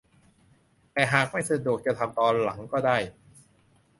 [0.93, 2.97] แต่หากไม่สะดวกจะทำตอนหลังก็ได้